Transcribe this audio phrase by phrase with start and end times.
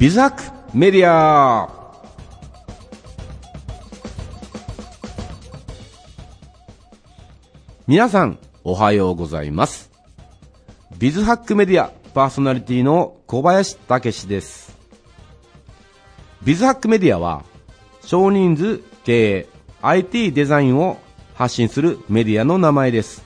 [0.00, 1.68] ビズハックメディア
[7.86, 9.90] 皆さん、おはようございます。
[10.96, 14.74] ビズハックメディアパーソナリティの小林武史です。
[16.44, 17.44] ビズハックメディアは、
[18.00, 19.48] 少人数経営
[19.82, 20.96] IT デザインを
[21.34, 23.22] 発信するメディアの名前です。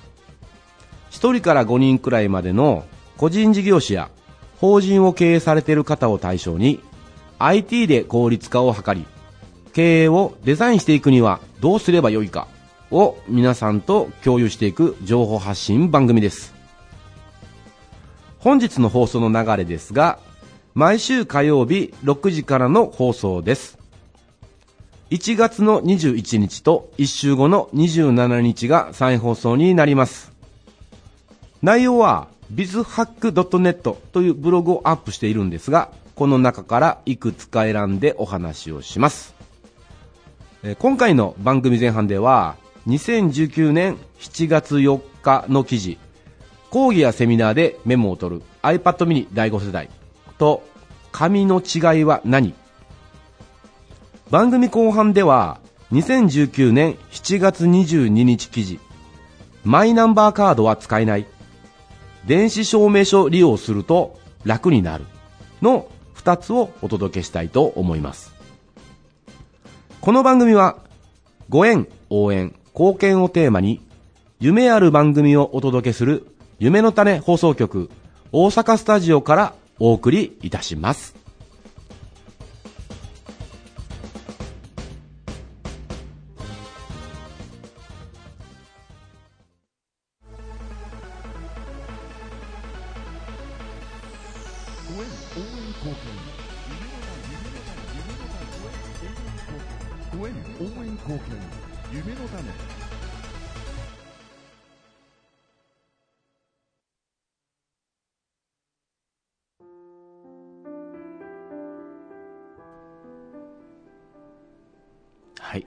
[1.13, 2.85] 1人から5人くらいまでの
[3.17, 4.11] 個人事業者や
[4.65, 6.81] 法人を経営されている方を対象に
[7.39, 9.05] IT で効率化を図り
[9.75, 12.49] 経営をデザインしていくにはどうすればよいか
[12.91, 16.55] を皆さんと共有していく情報発信番組です。
[18.39, 20.19] 本日の放送の流れですが
[20.73, 23.77] 毎週火曜日6時からの放送です。
[25.11, 30.33] 1月の21日と1週後の27日が再放送になります。
[31.61, 39.35] 内容は bizhack.net というブログをアップしているんですがこの中からいくつか選んでお話をします。
[40.79, 42.57] 今回の番組前半では
[42.87, 45.99] 2019年7月4日の記事
[46.71, 49.91] 講義やセミナーでメモを取る iPad mini 第5世代
[50.39, 50.63] と
[51.13, 52.55] 紙の違いは何？
[54.31, 55.61] 番組後半では
[55.93, 58.81] 2019年7月22日記事
[59.65, 61.27] マイナンバーカードは使えない
[62.27, 65.05] 電子証明書利用すると楽になる
[65.63, 68.33] の2つをお届けしたいと思います。
[70.01, 70.79] この番組は
[71.49, 73.81] ご縁応援貢献をテーマに
[74.41, 76.27] 夢ある番組をお届けする
[76.59, 77.91] 夢の種放送局
[78.33, 81.24] 大阪スタジオからお送りいたします。
[100.15, 100.35] ご縁応援貢
[100.71, 101.37] 献応援貢献
[101.93, 102.43] 夢の種
[115.41, 115.65] はい。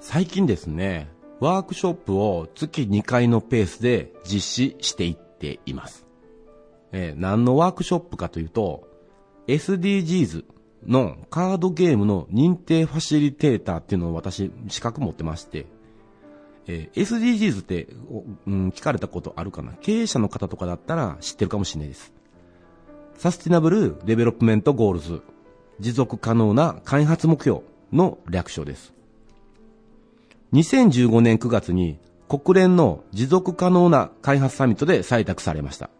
[0.00, 1.08] 最近ですね
[1.40, 6.06] ワークショップを月2回のペースで実施していっています。
[6.96, 8.88] えー何のワークショップかというと、
[9.48, 10.44] SDGs
[10.86, 15.66] のカードゲームの認定ファシリテーターっていうのを私資格持ってまして、
[16.68, 17.88] えー SDGs って、
[18.46, 19.72] うん、聞かれたことあるかな？
[19.80, 22.12] 経営者の方とかだったら知ってるかもしれないです。
[23.18, 25.22] Sustainable Development Goals、
[25.80, 27.62] 持続可能な開発目標
[27.92, 28.92] の略称です。
[30.52, 35.90] 2015年9月に国連の持続可能な開発サミットで採択されました。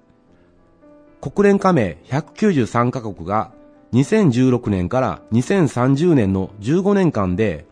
[1.24, 3.50] 国連加盟193カ国が
[3.94, 7.64] 2016年から2030年の15年間で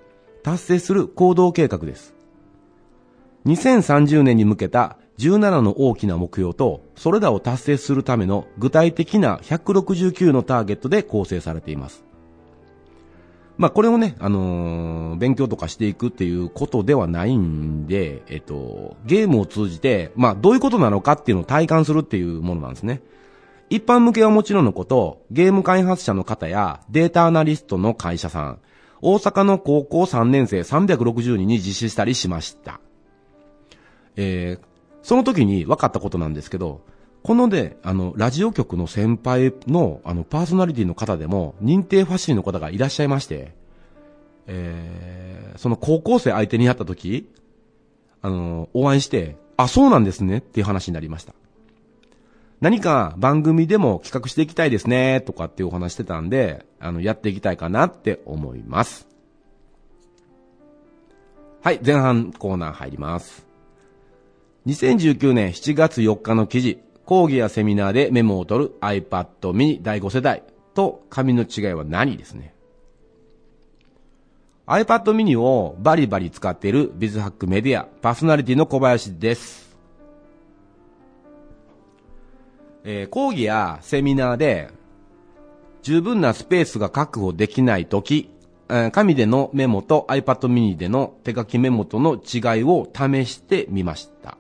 [0.43, 2.15] 達成する行動計画です。
[3.45, 12.05] 2030年に向けた17の大きな目標と、それらを達成するための具体的な169のターゲットで構成されています。
[13.59, 23.03] まあこれをね、あのー勉強とかしていくっていうことではないんで、えっと、ゲームを通じて、まあどういうことなのかっていうのを体感するっていうものなんですね。
[23.73, 28.59] 一般向けはもちろんのこと、ゲーム開発者の方やデータアナリストの会社さん、
[29.01, 32.81] 大阪の高校3年生360人に実施したりしました。
[34.17, 34.65] えー、
[35.03, 36.83] その時に分かったことなんですけど、
[37.23, 43.55] こので、あの、ラジオ局の先輩の、あの、パーソナリティの方でも、認定ファシリの方がいらっしゃいまして、
[44.49, 47.27] えー、その高校生相手にやった時、
[48.21, 51.33] あの、お会いして、あ、そうなんですねっていう話になりました。
[52.63, 59.09] 何か番組でも企画していきたいですね、とかっていうお話してたんで、あの、やっていきたいかなって思います。
[61.61, 63.45] はい、前半コーナー入ります。
[64.69, 72.55] 2019年7月4日の記事、講義やセミナーでメモを取る iPad mini 第5世代と紙の違いは何ですね。
[74.69, 79.72] iPad mini をバリバリ使っているビズハックメディアパーソナリティの小林です。
[82.85, 84.71] えー講義やセミナーで
[85.83, 88.31] 十分なスペースが確保できないとき、
[88.69, 94.39] え紙でのメモと iPad mini での手書きメモとの違いを試してみました。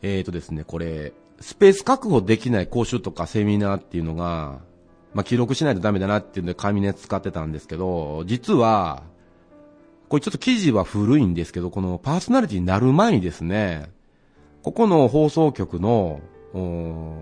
[0.00, 4.60] えーとですね、これ、スペース確保できない講習とかセミナーっていうのが、
[5.14, 9.04] まあ、記録しないとダメだなっていうんで紙のやつ使ってたんですけど、実は、
[10.08, 13.90] これちょっと記事は古いんですけど、このパーソナリティになる前にですね、
[14.62, 16.20] ここの放送局の、
[16.54, 17.16] お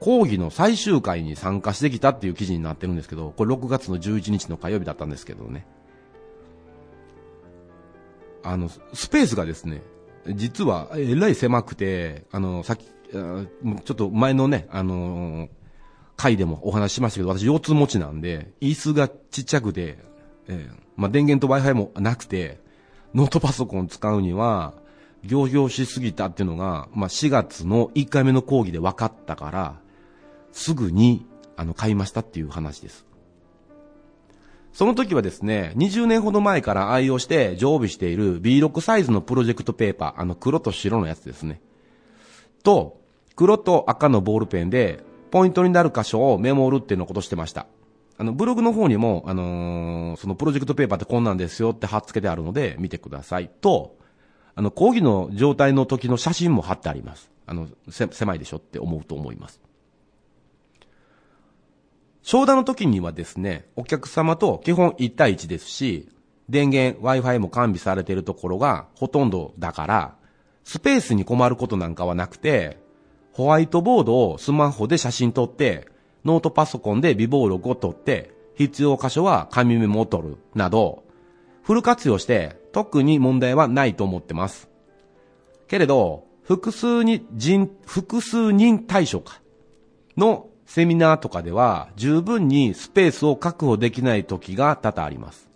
[0.00, 5.66] 講義の最終回に参加してきたっていう記事になってるんですけど、これ6月の11日の火曜日だったんですけどね。
[8.42, 9.82] あの、スペースがですね、
[10.34, 13.46] 実はえらい狭くて、あの、さっき、ちょ
[13.78, 15.48] っと前のね、あの
[16.16, 19.98] 回でもお話ししましたけど、私腰痛持ちなんで、椅子がちっちゃくて、
[20.48, 22.60] えー、まあ、電源と Wi-Fi もなくて、
[23.14, 24.74] ノートパソコン使うには、
[25.26, 29.80] 行々しすぎたっていうのが、まあ、4月の1回目の講義で分かったから、
[30.52, 31.26] すぐに、
[31.56, 33.06] あの、買いましたっていう話です。
[34.72, 41.62] その時はですね、20年ほど前から愛用して常備している B6 サイズのプロジェクトペーパー、あの黒と白のやつですね。
[42.62, 43.00] と、
[43.36, 47.66] 黒と赤のボールペンで、ポイントになる箇所をメモるっていうのをことしてました。
[48.18, 53.50] あの、ブログの方にも、あのー、そのプロジェクトペーパーってこんなんですよって貼っ付けてあるので、見てください。
[53.60, 53.96] と、
[54.56, 57.30] あの、講義の状態の時の写真も貼ってあります。
[57.46, 59.60] あの、せ狭いでしょって思うと思います。
[62.22, 66.08] 商談の時にはですね、お客様と基本1対1ですし、
[66.48, 70.16] 電源、Wi-Fi も完備されているところがほとんどだから、
[70.64, 72.78] スペースに困ることなんかはなくて、
[73.32, 75.86] ホワイトボードをスマホで写真撮って、
[76.24, 81.04] ノートパソコンで微暴録を撮って、必要箇所は紙メモを取る、など、
[81.62, 84.68] フル活用して特に問題はないと思ってます。
[85.66, 89.40] けれど、複数に人、複数人対象か。
[90.18, 95.48] のセミナーとかでは十分にスペースを確保できない時が多々あります。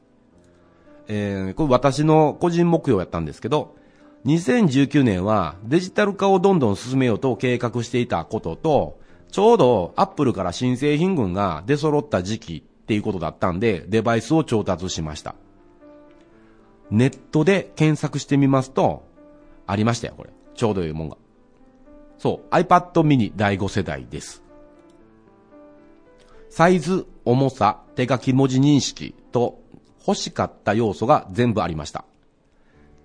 [1.09, 3.77] えー、これ私の個人目標やったんですけど、
[4.25, 8.99] 2019年はデジタル化をどんどん進めようと計画していたことと、
[9.31, 15.35] ちょうどアップルから新製品群が出揃った時期っていうことだったんで、デバイスを調達しました。
[16.91, 19.05] ネットで検索してみますと、
[19.67, 20.31] ありましたよ、これ。
[20.55, 21.17] ちょうどいうもんが。
[22.19, 24.43] そう、iPad mini 第5世代です。
[26.51, 29.61] サイズ、重さ、手書き文字認識と
[30.07, 32.05] 欲しかった要素が全部ありました。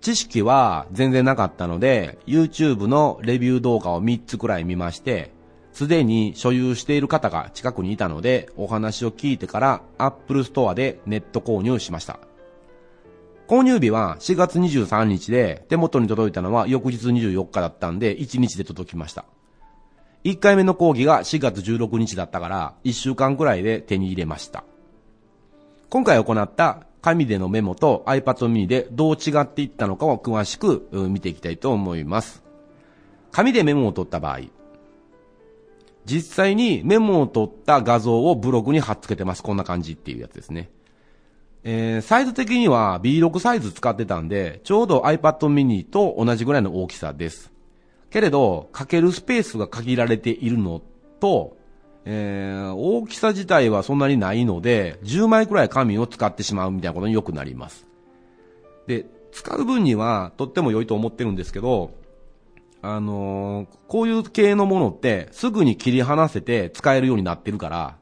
[0.01, 5.31] 知識は全然なかったので、YouTube のレビュー動画を3つくらい見まして、
[5.73, 12.19] すでに所有している方が近くにいたので、お話を聞いてから Apple Store でネット購入しました。
[13.47, 19.25] 購入日は4月23日で、手元に届いたのは翌日24日だったんで、1日で届きました。
[20.23, 24.63] 1回目の講義が4月16日だったから、1週間くらいで手に入れました。
[25.91, 32.43] 今回行った紙でのメモと iPad mini でどう違っていったのかを詳しく見ていきたいと思います。
[33.31, 34.39] 紙でメモを取った場合、
[36.05, 39.43] 実際にメモを取った画像をブログに貼っ付けてます。
[39.43, 40.71] こんな感じっていうやつですね。
[41.67, 47.51] えー、サイズ的には B6 サイズ使ってたんで、ちょうど iPad mini と同じぐらいの大きさです。
[48.11, 50.79] けれど、かけるスペースが限られているの
[51.19, 51.57] と、
[52.05, 57.87] えー、大きさ自体はそんなにないので、10枚くらい紙を使ってしまうみたいなことによくなります。
[58.85, 61.95] で、使う分にはとっても良いと思ってるんですけど、
[62.83, 67.97] あのー、こういう系のものってすぐに切り離せて使えるようになってるから、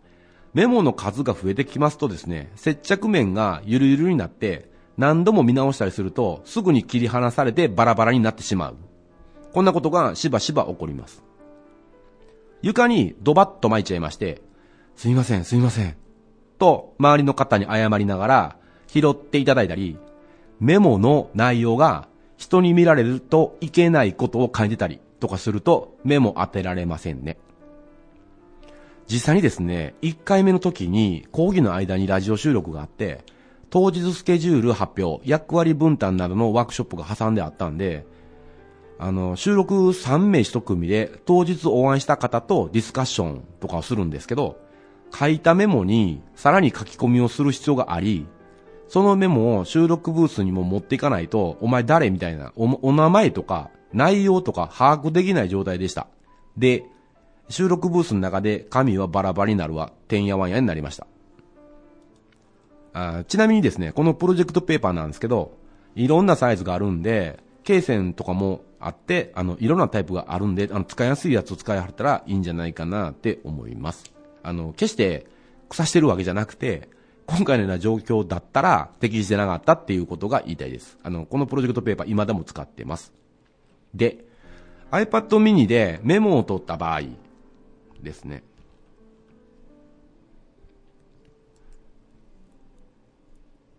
[0.54, 8.76] メモの数が増えてきますとですね、接着面がゆるゆるになって何度も見直したりするとすぐに切り離されてバラバラになってしまう。
[9.54, 11.24] こんなことがしばしば起こります。
[12.62, 14.42] 床にドバッと巻いちゃいまして、
[14.96, 15.96] すいません、すいません。
[16.58, 19.98] と、周りの方に謝りながら、拾っていただいたり、
[20.60, 27.38] メモの内容が人に見られるといけないことを書いてたりとかするとメモ当てられませんね。
[29.08, 33.24] 実際にですね、1回目の時に講義の間にラジオ収録があって、
[33.70, 38.06] 当日スケジュール発表、役割分担などのワークショップが挟んであったんで、
[39.00, 44.58] あの、収録3名1組で当日お会いした方とディスカッションとかをするんですけど、
[45.14, 48.28] 書いたメモにさらに書き込みをする必要があり、
[48.88, 56.08] そのメモを収録ブースにも持っていかないと、お前誰みたいなお、お名前とか内容とか把握できない状態でした。
[56.58, 56.86] で、
[57.54, 61.06] 収録ブースの中で紙はバラバラになるわ、てんやわんやになりました。
[62.94, 65.56] あちなみにですね、このプロジェクトペーパーなんですけど、
[65.96, 74.12] いろんなサイズがあるんで、罫線とかもあって、あの、いろんなタイプがあるんで、あの、使いやすいやつを使いはったらいいんじゃないかなって思います。
[74.42, 75.28] あの、決して
[75.70, 76.90] 腐してるわけじゃなくて、
[77.28, 80.98] 今回のような状況だったら適してなかったっていうことが言いたいです。
[81.04, 83.14] あの、このプロジェクトペーパー今でも使ってます。
[83.94, 84.26] で、
[84.90, 87.02] iPad mini でメモを取った場合
[88.04, 88.44] ですね。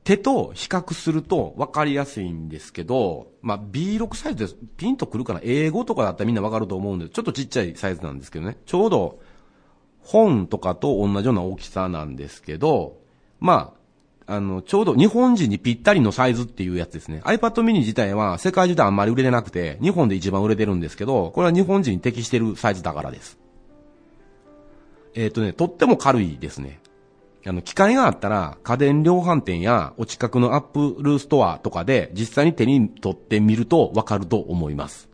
[0.04, 5.40] 手と比較すると分かりやすいんですけど、まあ、B6 サイズでピンとくるかな？
[5.42, 8.58] 英語とかだったらみんな分かると思うんで、ちょっとちっちゃいサイズなんですけどね。
[8.66, 9.18] ちょうど
[10.00, 12.98] 本とかと同じような大きさなんですけど、
[13.40, 13.72] ま
[14.26, 17.22] あ、あの、ちょうど日本人にぴったりのサイズっていうやつですね。
[17.24, 23.38] iPad mini 自体は世界中であんまり売れてなくて、日本で一番売れてるんですけど、これは日本人に適してるサイズだからです。
[25.14, 26.80] えっ、とね、とっても軽いですね。
[27.46, 35.08] あの、機会があったら、家電量販店やお近くのアップルストアとかで実際に手に取ってみるとわかると思います。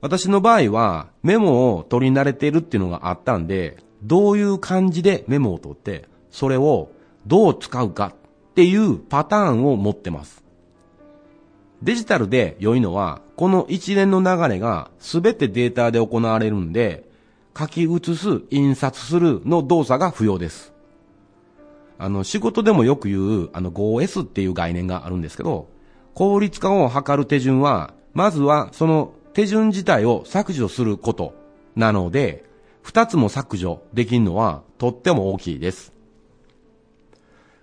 [0.00, 6.90] 私の場合はメモを取り慣れているっていうのがあったんで、どういう感じでメモを取って、それを
[7.26, 8.12] どう使うか
[8.50, 10.44] っていうパターンを持ってます。
[11.82, 17.07] デジタルで良いのは、この一連の流れが全てデータで行われるんで、
[17.58, 20.72] 書き写す、印刷するの動作が不要です。
[21.98, 25.68] あの、仕事でもよく言う、あの 5S っていう概念があるんですけど、
[26.14, 31.34] 効率化を図る手順は、まずはその手順自体を削除すること
[31.74, 32.44] なので、
[32.82, 35.92] 二つも削除できるのはとっても大きいです。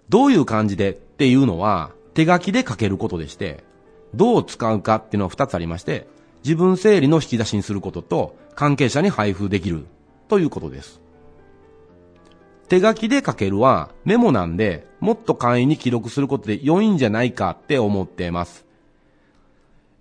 [0.10, 3.64] どういう感じでっていうのは手書きで書けることでして、
[4.14, 6.08] どう使うかっていうのは二つありまして、
[6.46, 9.88] 自分整理の引き出しにすることと関係者に配布できる
[10.28, 11.02] ということです。
[12.70, 18.64] 手書きで書けるはメモなんで、もっと簡易に記録することで良いんじゃないかって思っています。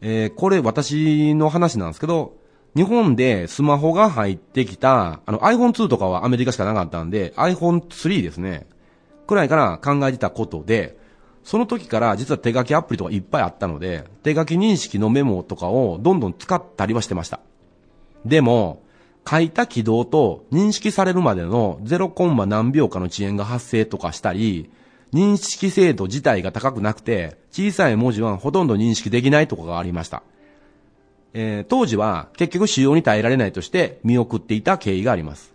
[0.02, 2.34] えーこれ私の話なんですけど、
[2.76, 8.66] 日本でスマホが入ってきた、あの iPhone2 とかはアメリカしかなかったんで、iPhone3 ですね。
[9.26, 10.98] くらいから考えてたことで、
[11.44, 17.40] その時から実は手書きアプリとかいっぱいあったので、手書き認識のメモとかをどんどん使ったりはしてました。
[18.24, 18.82] でも、
[19.28, 24.70] 書いた軌道と認識されるまでの0コンマ何秒かの遅延が発生とかしたり、
[25.12, 30.22] 認識精度自体が高くなくて、小さい文字はほとんど認識できないとかがありました。
[31.34, 35.52] えー当時は結局使用に耐えられないとして見送っていた経緯があります。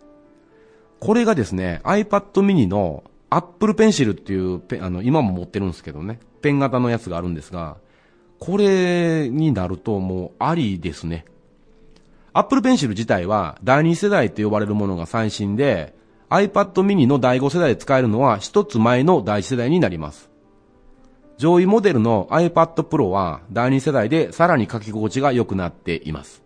[0.99, 7.77] これがですね、iPad mini の Apple Pencil っていうペン、あの、今も持ってるんですけどね、ペン型のやつがあるんですが、
[8.39, 11.25] これになるともうありですね。
[12.33, 15.93] Apple Pencil 自体は第2世代って呼ばれるものが最新で、
[16.29, 20.29] iPad mini の第5世代で使えるのは一つ前の第1世代になります。
[21.37, 26.43] 上位モデルの iPad Pro は第2世代でさらに書き心地が良くなっています。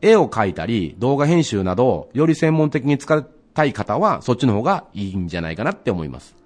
[0.00, 3.16] 絵を描いたり動画編集などより専門的に使
[3.56, 6.36] たい方はそっちの方がいいんじゃないかなって思います。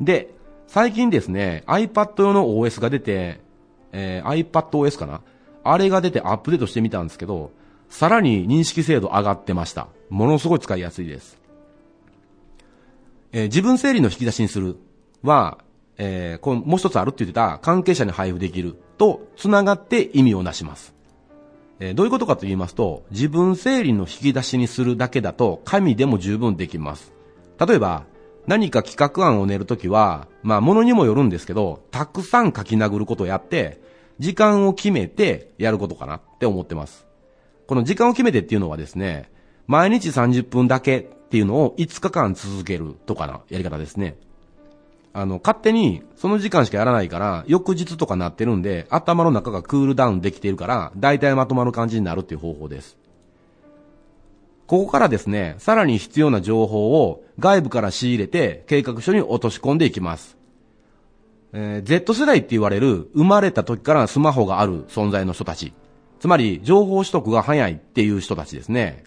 [0.00, 0.34] で、
[0.66, 3.40] 最近ですね、iPad 用の OS が出て、
[3.92, 5.20] えー iPadOS かな？
[5.64, 7.52] あれが出てアップデートしてみたんですけど、
[7.88, 9.86] さらに認識精度上がってました。
[10.10, 11.38] ものすごい使いやすいです。
[13.32, 14.76] えー自分整理の引き出しにする
[15.22, 15.58] は、
[15.98, 20.92] えーこうもう一つあるって言ってた関係者に配布できると繋がって意味をなします。
[21.80, 27.12] えどういうことかと言いますと、自分整理の引き出しにするだけだと紙でも十分できます。
[27.64, 28.04] 例えば、
[28.46, 33.80] 何か企画案を練るときは、まあ、ものにもよるんですけど、たくさん書き殴ることをやって、
[34.18, 37.06] 時間を決めてやることかなって思ってます。
[37.66, 39.30] この時間を決めてっていうのはですね、
[39.66, 44.16] 毎日30分だけっていうのを5日間続けるとかなやり方ですね。
[45.14, 52.96] あの、勝手にその時間しかやらないから、翌日とかなってるんで、頭の中がクールダウンできているから、大体まとまる感じになるっていう方法です。
[54.66, 60.38] ここからですね、さらに必要な情報を外部から仕入れて計画書に落とし込んでいきます。
[61.52, 65.74] えー Z 世代って言われる生まれた時からスマホがある存在の人たち。
[66.20, 69.04] つまり情報取得が早いっていう人たちですね。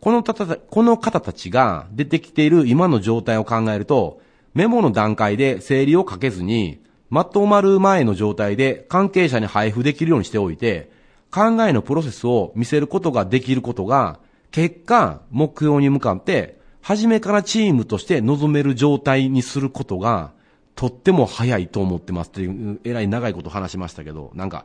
[0.00, 4.22] この方たこの方たちが出てきている今の状態を考えると、
[4.54, 10.90] メモの段階で整理をかけずに、まとまる前の状態で関係者に配布できるようにしておいて、
[11.30, 14.20] 考えのプロセスを見せることができることが、
[14.50, 20.32] 結果、目標に向かって、初めからチームとして臨める状態にすることが、
[20.74, 24.64] とっても早いと思ってますっていう、えらい長いこと話しましたけど、なんか、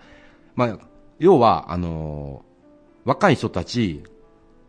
[0.56, 0.80] まあ、
[1.20, 2.50] 要は、あのー
[3.06, 4.04] 若い人たち、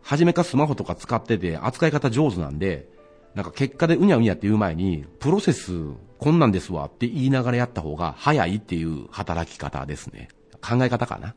[0.01, 2.87] 初めからスマホとか使ってて扱い方上手なんで、
[3.35, 5.71] なんか結果でうにゃうにゃって言う前に、プロセス
[6.17, 10.29] こんなんですわって言いながらやった方が早いっていう働き方ですね。
[10.61, 11.33] 考え方かな。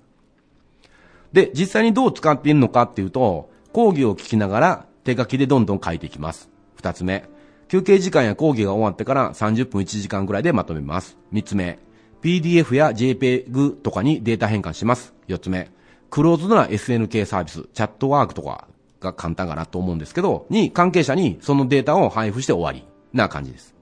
[1.32, 6.50] で、実際にどう使っているのかっていうと、講義を聞きながら手書きでどんどん書いていきます。
[6.76, 7.24] 二つ目。
[7.68, 11.16] 休憩時間や講義が終わってから30分1時間くらいでまとめます。
[11.32, 11.78] 三つ目。
[12.22, 15.14] PDF や JPEG とかにデータ変換します。
[15.26, 15.70] 四つ目。
[16.10, 18.68] クローズドな SNK サービス、チャットワークとか
[19.04, 23.74] が簡単かなと思うんですけど、に関係者にそのデータを配布して終わりな感じです。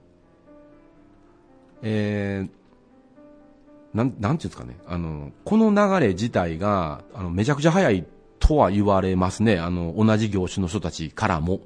[1.81, 4.77] えー、なん、なんていうんですかね。
[4.87, 8.05] あの、この流れ自体が、あの、めちゃくちゃ早い
[8.39, 9.59] とは言われますね。
[9.59, 11.61] あの、同じ業種の人たちからも。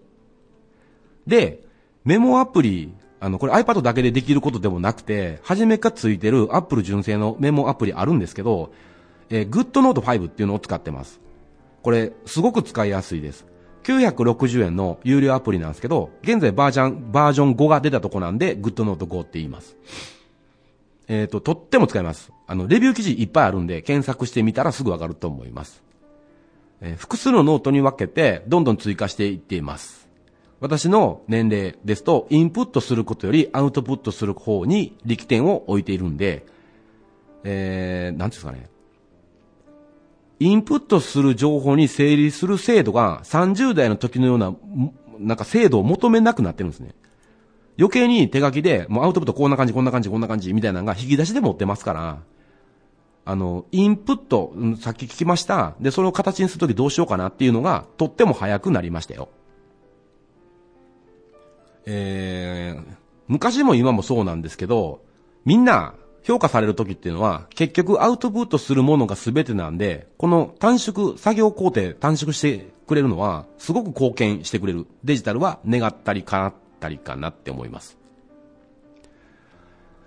[1.27, 1.63] で、
[2.03, 8.71] メモアプリ、あの、これ iPad だけでできることでもなくて、初めからついてる Apple 純正のメモアプリあるんですけど、
[9.29, 11.19] えー、GoodNote 5っていうのを使ってます。
[11.87, 13.45] これ、すごく使いやすいです。
[13.83, 19.77] 960円の有料アプリなんですけど、現在バージョン、バージョン5が出たとこなんで、GoodNote 5って言います。
[21.07, 22.33] えっ、と、とっても使います。
[22.45, 25.81] あの、レビュー記事いっぱいあるんで、検索してみたらすぐわかると思います。
[26.81, 30.09] えー複数のノートに分けて、どんどん追加していっています。
[30.59, 36.45] 私の年齢ですと、インプットすることよりアウトプットする方に力点を置いているんで、
[37.45, 38.76] えー、なんていうんですかね。
[40.39, 44.55] インプットする情報に整理する精度が30代の時のような、
[45.19, 46.93] なんか精度を求めなくなってるんですね。
[47.79, 52.19] 余計に手書きで、もうアウトプットこんな感じ、こんな感じ、こんな感じ、みたいなのが引き出しで持ってますから、
[53.25, 55.75] あの、インプット、さっき聞きました。
[55.79, 59.29] で、それを形にするときどうしようかなっていうのが、とっても早くなりましたよ。
[61.85, 62.95] えー、
[63.27, 65.01] 昔も今もそうなんですけど、
[65.45, 65.93] みんな
[66.27, 74.87] 評価されるときっていうのは、結局アウトプットするものが全てなんで、この短縮、作業工程短縮してくれるのは、すごく貢献してくれる。
[75.05, 77.97] デジタルは願ったり叶ったりかなって思います。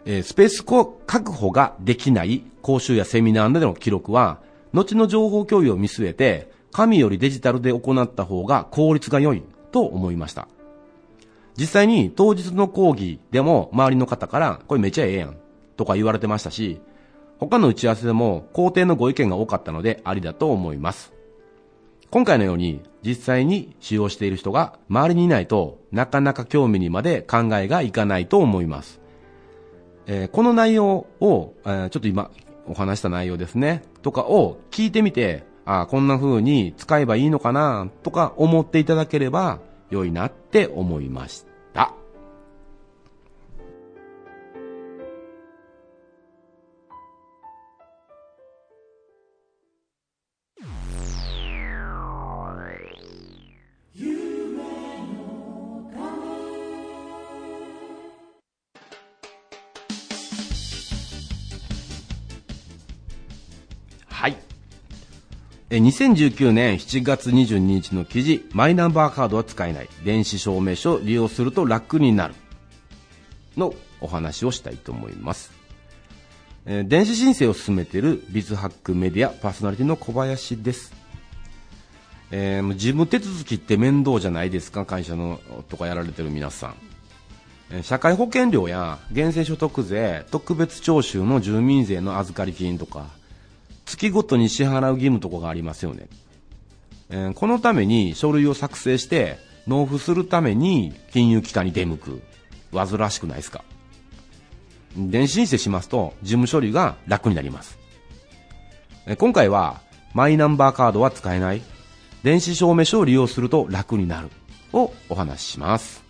[0.04, 0.62] えースペース
[1.06, 4.40] 確保ができない講習やセミナーなどの記録は、
[4.74, 10.48] 後の情報共有を見据えて、紙よりデジタルで行った方が効率が良いと思いました。
[11.56, 15.36] 実際に当日の講義でも周りの方から、これめちゃええやん
[15.80, 16.78] とか言われてましたし、
[17.38, 21.14] 他の打ち合わせでも肯定のご意見が多かったのでありだと思います。
[22.10, 29.00] 今回のように実際に使用している人が周りにいないとなかなか興味にまで考えがいかないと思います。
[30.06, 32.30] えーこの内容を、えーちょっと今
[32.66, 41.49] お話した内容ですね、とかを聞いてみて、ああ、こんな風に使えばいいのかな、とか思っていただければ良いなって思いました。
[65.70, 69.88] 2019年7月22日の記事、マイナンバーカードは使えない。
[70.04, 72.34] 電子証明書を利用すると楽になる。
[73.56, 75.52] のお話をしたいと思います。
[76.66, 80.92] え電子申請を進めているビズハックメディアパーソナリティの小林です。
[82.32, 86.74] えー事務手続きって面倒じゃないですか会社のとかやられてる皆さ
[87.70, 87.82] ん。
[87.84, 93.19] 社会保険料や源泉所得税、特別徴収の住民税の預かり金とか、
[93.90, 96.08] 月ごとに支払う義務とかがありますよね。
[97.10, 102.22] えーこのために書類を作成して納付するために金融機関に出向く。
[102.72, 103.64] 煩わしくないですか
[104.96, 107.78] 電子申請しますと事務処理が楽になります。
[109.06, 109.80] え今回は
[110.14, 111.62] マイナンバーカードは使えない。
[112.22, 114.28] 電子証明書を利用すると楽になる。
[114.72, 116.04] をお話しします。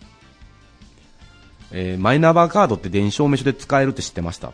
[1.71, 4.53] えーマイナンバーカードって電子証明書で使えるって知ってました？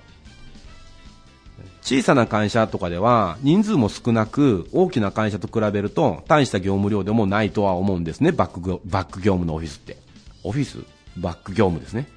[1.88, 8.34] 小さな会社とかでは人数も少なく大きな会社と比べると大した業務量でもないとは思うんですね。
[8.34, 9.96] バックバック業務のオフィスって。
[10.44, 10.80] オフィス？
[11.16, 12.10] バック業務ですね。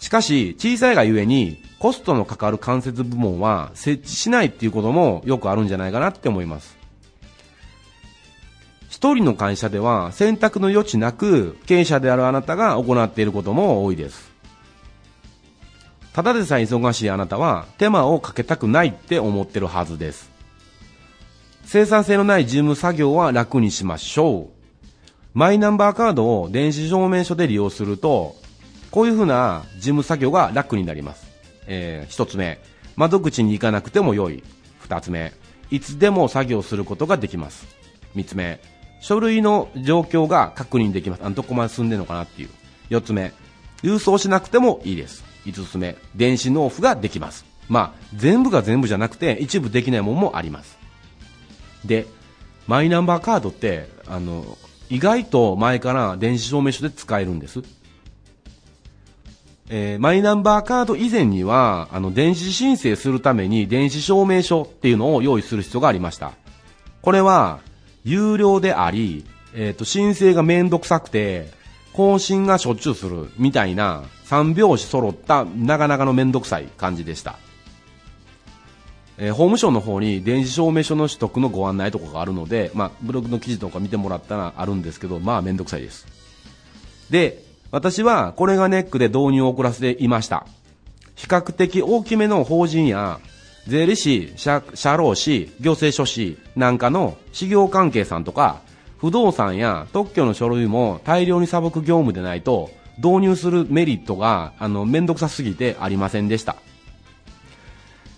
[0.00, 6.76] しかし小さいがゆえにコストのかかる間接部門は設置しないっていうこともよくあるんじゃないかなって思います。
[8.88, 14.31] 一人の会社では選択の余地なく経営者であるあなたが行っていることも多いです。
[16.14, 20.30] ただでさえ忙しいあなたは手間をかけたくないって思ってるはずです。
[21.64, 24.62] 生産性のない事務作業は楽にしましょう。
[25.32, 28.36] マイナンバーカードを電子証明書で利用すると、
[28.90, 31.26] こういうふうな事務作業が楽になります。
[31.66, 32.58] えー、一つ目、
[32.96, 34.44] 窓口に行かなくても良い。
[34.80, 35.32] 二つ目、
[35.70, 37.66] いつでも作業することができます。
[38.14, 38.60] 三つ目、
[39.00, 41.24] 書類の状況が確認できます。
[41.24, 42.50] あのどこまで進んでるのかなっていう。
[42.90, 43.32] 四つ目、
[43.82, 45.31] 郵送しなくてもいいです。
[45.46, 47.44] 5つ目、電子納付ができます。
[47.68, 50.78] まあ、全部が全部じゃなくて、一部できないものもあります。
[51.84, 52.06] で、
[52.66, 57.62] マイナンバーカードって、あの、意外と前から電子証明書で使えるんです。
[59.68, 66.32] えーマイナンバーカード以前には、あの、電子申請するために電子証明書っていうのを用意する必要がありました。
[67.00, 67.60] これは、
[68.04, 69.24] 有料であり、
[69.54, 71.50] えっ、と、申請がめんどくさくて、
[71.92, 77.36] 更新がしょっちゅうする、みたいな、三拍子揃った、なかなかのめんどくさい感じでした。
[79.18, 86.06] えー法務省の方に電子証明書の取得のご案内とかがあるので、まあ、ブログの記事とか見てもらったらあるんですけど、まあ、めんどくさいです。
[87.10, 90.46] で、私はこれがネックで導入を遅らせていました。
[91.14, 93.20] 比較的大きめの法人や
[93.66, 98.60] 税理士、社社労士、行政書士なんかの事業関係さんとか、
[99.02, 106.54] 不動産や特許の書類も大量に砂漠業務でないと導入するメリットがあの面倒くさすぎてありませんでした。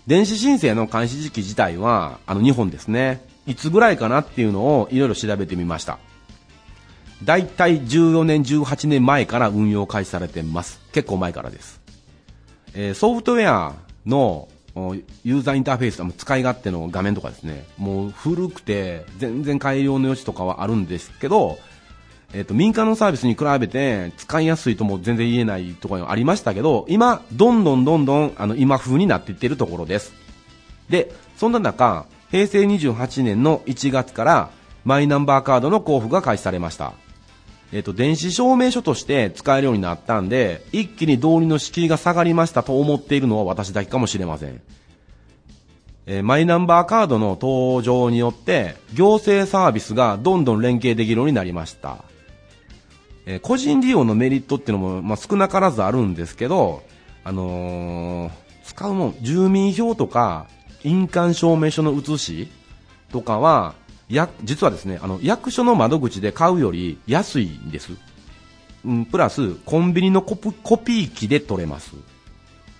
[0.05, 3.25] 電子申請の開始時期自体はあの日本ですね。
[3.47, 5.97] いつぐらいかなっていうのをいろいろ調べてみました。
[7.23, 10.79] だいたい14年、18年前から運用開始されてます。
[10.91, 11.81] 結構前からです。
[12.75, 13.73] えーソフトウェア
[14.05, 14.47] の
[15.23, 21.57] ユーザーインターフェースの使い勝手の画面とかですね、もう古くて全然改良の余地とかはあるんですけど、
[22.33, 30.13] えっと民間のサービスに比べて使いやすいとも全然言えないところがありましたけど、今、どんどんどんどんあの今風になっていってるところです。
[30.89, 34.49] で、そんな中、平成28年の1月から
[34.83, 36.93] マイナンバーカードの交付が開始されました。
[37.75, 44.61] えっと、電子証明書として使えるようになったんで、一気に導入の敷居が下がりましたと思っているのは私だけかもしれません。
[46.05, 51.97] えーマイナンバーカードの登場によって、行政サービスがどんどん連携できるようになりました。
[53.25, 56.81] えー個人利用のメリットっていうのも、まあ、少なからずあるんですけど、
[57.25, 58.31] あのー
[58.63, 60.47] 使うもん、住民票とか、
[60.85, 62.47] 印鑑証明書の写し
[63.11, 63.75] とかは、
[64.13, 67.93] や、実はですね、あの、役所の窓口で買うより安いんです。
[68.85, 71.93] うん、プラス、コンビニのココピー機で取れます。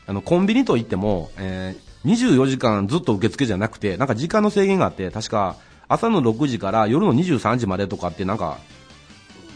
[0.06, 5.56] あの、コンビニといっても、えー24時間ずっと受付じゃなくて、なんか時間の制限があって、確か、
[5.88, 8.60] 朝の6時から夜の23時までとかって、なんか、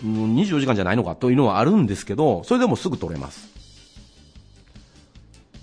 [0.03, 3.58] うん24時間じゃないのかというのはあるんですけど、それでもすぐ取れます。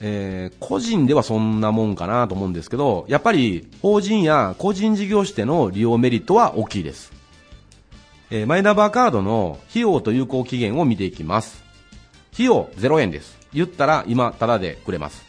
[0.00, 7.12] えー個人ではそんなもんかなと思うんですけど、やっぱり法人や個人事業主での利用メリットは大きいです。
[8.30, 11.62] えーマイナンバーカードの費用と有効期限を見ていきます。
[12.32, 13.36] 費用0円です。
[13.52, 15.24] 言ったら今、タダでくれます。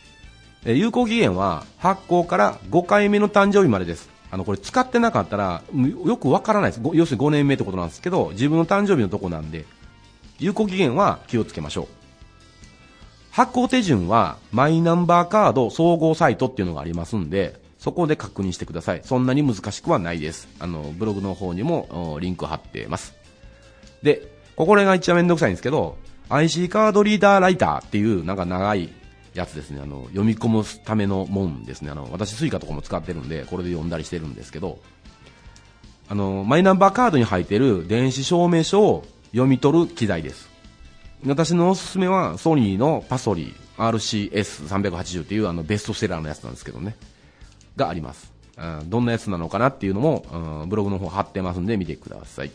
[0.65, 4.09] えー有効期限は発行から5回目の誕生日までです。
[4.29, 5.61] あの、これ使ってなかったら、
[6.05, 6.81] よくわからないです。
[6.93, 9.65] 要するに5年目ってことなんですけど、自分の誕生日のとこなんで、
[10.39, 11.87] 有効期限は気をつけましょう。
[13.37, 19.01] 発行手順は、マイナンバーカード総合サイトっていうのがありますんで、そこで確認してください。
[19.03, 20.47] そんなに難しくはないです。
[20.57, 23.13] あの、ブログの方にもリンク貼ってます。
[24.01, 25.97] で、ここが一番めんどくさいんですけど、
[26.29, 28.89] IC カードリーダーライターっていうなんか長い
[29.35, 29.81] やつですね。
[29.83, 31.91] あの、読み込むためのもんですね。
[31.91, 34.79] あの、私スイカとかも使ってるんで、これで読んだりしてるんですけど、
[36.09, 40.56] あの、マイナンバーカードに入ってる電子証明書を読み取る機材です。
[41.25, 46.95] 私のおすすめはソニーのパソリ RCS380 っていうあのベストセラーのやつなんですけどね。
[47.75, 48.31] があります。
[48.57, 52.51] うんどんなやつなのかなっていうのも、うんブログの方貼ってますんで見てください。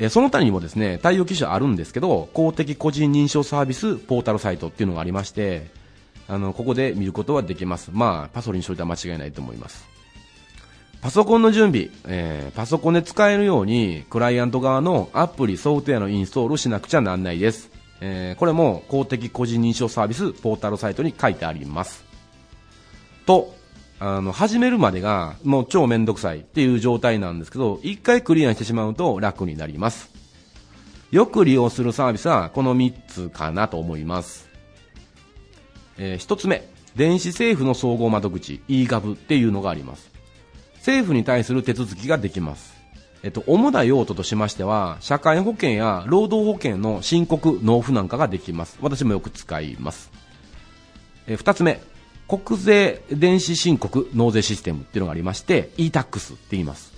[0.00, 5.66] えその他にもですね、対応機種あるんですけど、公的個人認証サービスポータルサイトっていうのがありまして、
[6.28, 7.90] あの、ここで見ることはできます。
[7.92, 9.97] まあ、パソリにしといては間違いないと思います。
[11.00, 17.70] パソコンの準備、えーパソコンで使えるように、クライアント側のアプリ、ソフトウェアのインストールしなくちゃなんないです。
[18.00, 22.04] えーこれも公的個人認証サービスポータルサイトに書いてあります。
[23.26, 23.54] と、
[24.00, 30.10] あの、始めるまでがもう超めんどくさいっていう状態なんですけど、一回クリアしてしまうと楽になります。
[31.10, 34.48] よく利用するサービスはこの3つかなと思います。
[35.96, 40.17] え1つ目、電子政府の総合窓口 e-gov っていうのがあります。
[40.88, 42.74] 政府に対する手続きができます。
[43.22, 48.78] えっと、主な用途としましては、社会保険や労働保険の申告、納付なんかができます。
[48.80, 50.10] 私もよく使います。
[51.26, 51.82] え二つ目、
[52.26, 56.94] 国税電子申告納税システムっていうのがありまして、e-tax って言います。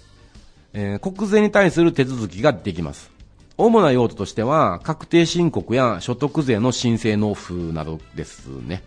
[0.73, 3.11] えー国税に対する手続きができます。
[3.57, 8.85] 主な用途としては、確定申告や所得税の申請納付などですね。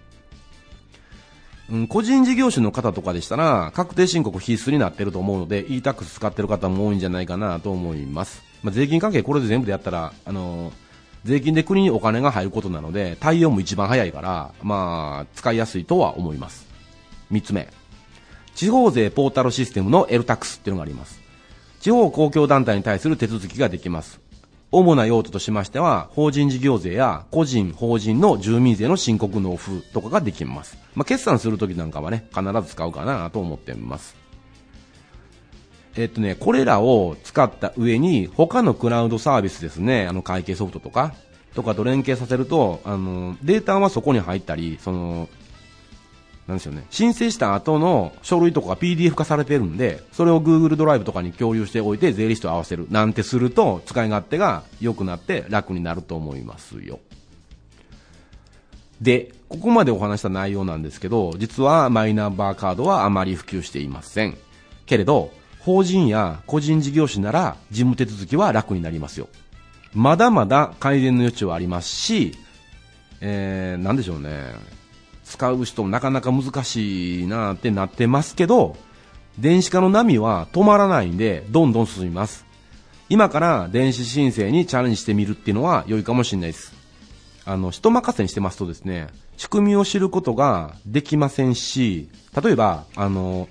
[1.72, 8.44] うん、個人事業主の方とかでしたら、確定申告必須になってると思うので、e-tax 使ってる方も多いんじゃないかなと思います。
[8.64, 10.84] まあ、税金関係これで全部でやったら、あのー
[11.24, 16.68] 税金で国にお金が入ることなので、対応も一番早いから、まあ、使いやすいとは思います。
[17.30, 17.70] 三つ目。
[18.56, 21.22] 地方税ポータルシステムの L-tax っていうのがあります。
[21.80, 24.20] 地方公共団体に対する手続きができます。
[24.74, 30.80] 主な用途としましては、法人事業税や個人、法人の住民税の申告納付とかができます。
[30.96, 34.16] まあ、決算するときなんかはね、必ず使うかなと思ってます。
[35.96, 41.14] えっとね、これらを使った上に、他のクラウドサービスですね、あの会計ソフトとか、
[41.54, 45.30] とかと連携させると、あの、データはそこに入ったり、その、
[46.48, 57.00] なんでしょうね、申請した後の書類とかが PDF 化されてるんで、それを Google ドライブとかに共有しておいて税理士と合わせるなんてすると、使い勝手が良くなって楽になると思いますよ。
[59.00, 64.38] で、ここまでお話した内容なんですけど、実はマイナンバーカードはあまり普及していません。
[64.86, 69.30] けれど、法人や個人事業主なら事務手続きは楽になりますよ。
[69.94, 72.36] まだまだ改善の余地はありますし、
[73.22, 74.83] えー、なんでしょうね。
[75.34, 78.76] 使う人もなかなか難しいなってなってますけど、
[79.40, 82.46] 電子化の波は止まらないんで、どんどん進みます。
[83.10, 86.72] 今から電子申請にチャレンジしてみるっていうのは良いかもしれないです。
[87.46, 93.50] あの、人任せにしてますとですね、仕組みを知ることができませんし、例えば、あの、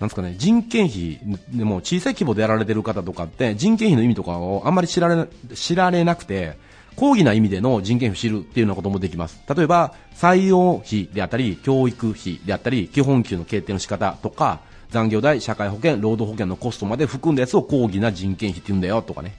[0.00, 1.20] なんですかね、人件費
[1.50, 6.56] でも小さい規模でやられてる方とかって人件費の意味とかをあんまり知られ知られなくて、
[6.96, 9.42] 講義な意味での人件費を知るっていうようなこともできます。
[9.54, 19.34] 例えば、採用費であったり、教育費であったり、基本給の決定の仕方とか、残業代、社会保険、労働保険のコストまで含んだやつを講義な人件費って言うんだよとかね。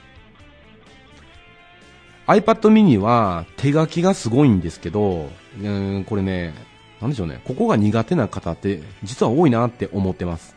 [2.28, 5.30] iPad mini は手書きがすごいんですけど、
[5.60, 6.54] うん、これね、
[7.02, 10.56] なんでしょうね、ここが苦手な方って実は多いなって思ってます。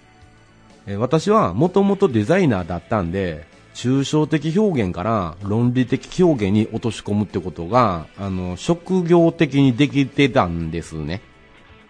[0.87, 11.23] え私はもともとデザイナーだったんで、抽象的表現から論理的表現に落とし込むってことが、あの、職業的にできてたんですね。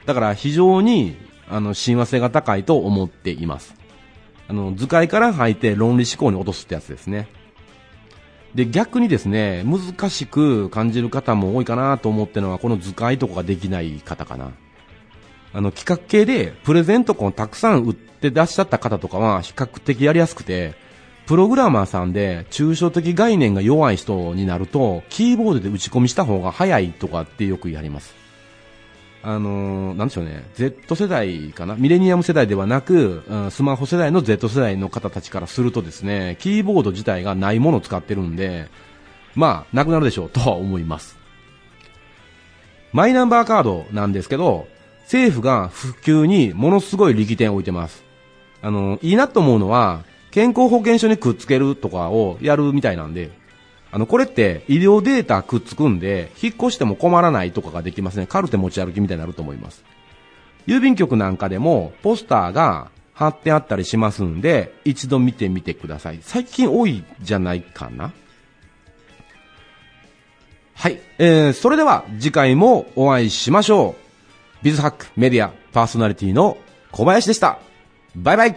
[0.07, 1.17] だから非常に、
[1.49, 3.75] あの、親和性が高いと思っています。
[4.49, 7.29] あの、図解から入って論理思考に落とすってやつですね。
[8.55, 14.53] で、逆にですね、難しく感じる方も多いかなと思ってるのは、この図解とかができない方かな。
[15.55, 20.75] あの、企画系でプレゼントコンたくさん売って出しちゃった方とかは比較的やりやすくて、
[21.27, 28.22] プログラマーさんで抽象的概念が弱い人になると、キーボードで打ち込みした方が早いとかってよくやります。
[29.25, 38.69] あのー、なんでしょうね、Z 世代かな、ミレニアム世代ではなく、うん、スマホ世代の Z 世代の方たちからするとですね、キーボード自体がないものを使ってるんで、
[39.37, 41.17] まあ、なくなるでしょう とは思います。
[42.93, 44.67] マイナンバーカードなんですけど、
[45.05, 48.05] 政府が普及にものすごい力点を置いてます。
[48.61, 53.31] あの、いいなと思うのは、健康保険証にくっつけるとかをやるみたいなんで、
[53.93, 58.27] あの、これって医療データくっつくんで、引っ越しても困らないとかができますね。
[58.27, 59.85] カルテ持ち歩きみたいになると思います。
[60.67, 66.21] 郵便局なんかでも、ポスターが貼ってあったりしますんで、一度見てみてください。
[66.23, 68.13] 最近多いじゃないかな
[70.75, 70.99] はい。
[71.19, 73.95] えー、それでは次回もお会いしましょ
[74.63, 74.65] う。
[74.65, 76.57] ビズハックメディアパーソナリティの
[76.93, 77.59] 小林でした。
[78.17, 78.57] バイバイ